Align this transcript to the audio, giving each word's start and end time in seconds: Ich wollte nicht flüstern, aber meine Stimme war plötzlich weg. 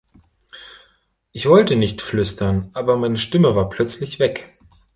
Ich 1.31 1.47
wollte 1.47 1.75
nicht 1.75 2.01
flüstern, 2.01 2.71
aber 2.73 2.97
meine 2.97 3.17
Stimme 3.17 3.55
war 3.55 3.69
plötzlich 3.69 4.17
weg. 4.17 4.57